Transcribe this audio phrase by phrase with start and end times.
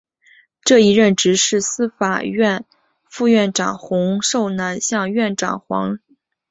[0.63, 2.65] 这一任职是司法院
[3.03, 6.17] 副院长洪寿南向院长黄少谷推荐的结果。